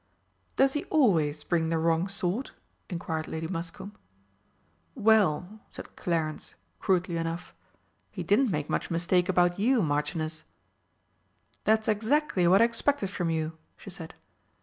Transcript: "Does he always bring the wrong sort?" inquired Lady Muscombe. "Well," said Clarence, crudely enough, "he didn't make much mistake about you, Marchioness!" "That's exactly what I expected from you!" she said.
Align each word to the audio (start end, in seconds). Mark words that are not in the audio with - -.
"Does 0.55 0.73
he 0.73 0.83
always 0.85 1.43
bring 1.43 1.69
the 1.69 1.77
wrong 1.77 2.07
sort?" 2.07 2.53
inquired 2.89 3.27
Lady 3.27 3.47
Muscombe. 3.47 3.95
"Well," 4.95 5.59
said 5.69 5.95
Clarence, 5.95 6.55
crudely 6.79 7.17
enough, 7.17 7.53
"he 8.09 8.23
didn't 8.23 8.49
make 8.49 8.67
much 8.67 8.89
mistake 8.89 9.29
about 9.29 9.59
you, 9.59 9.83
Marchioness!" 9.83 10.41
"That's 11.65 11.87
exactly 11.87 12.47
what 12.47 12.63
I 12.63 12.65
expected 12.65 13.11
from 13.11 13.29
you!" 13.29 13.59
she 13.77 13.91
said. 13.91 14.15